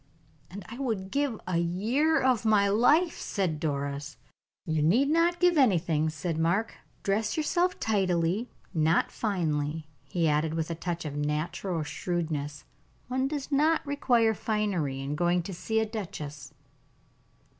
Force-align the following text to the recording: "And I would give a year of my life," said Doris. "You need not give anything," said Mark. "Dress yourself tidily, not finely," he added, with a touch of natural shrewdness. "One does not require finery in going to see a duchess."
"And 0.49 0.65
I 0.67 0.79
would 0.79 1.11
give 1.11 1.39
a 1.47 1.59
year 1.59 2.19
of 2.19 2.43
my 2.43 2.67
life," 2.69 3.19
said 3.19 3.59
Doris. 3.59 4.17
"You 4.65 4.81
need 4.81 5.11
not 5.11 5.39
give 5.39 5.59
anything," 5.59 6.09
said 6.09 6.39
Mark. 6.39 6.77
"Dress 7.03 7.37
yourself 7.37 7.79
tidily, 7.79 8.49
not 8.73 9.11
finely," 9.11 9.85
he 10.03 10.27
added, 10.27 10.55
with 10.55 10.71
a 10.71 10.73
touch 10.73 11.05
of 11.05 11.15
natural 11.15 11.83
shrewdness. 11.83 12.63
"One 13.09 13.27
does 13.27 13.51
not 13.51 13.85
require 13.85 14.33
finery 14.33 15.01
in 15.01 15.13
going 15.15 15.43
to 15.43 15.53
see 15.53 15.79
a 15.79 15.85
duchess." 15.85 16.51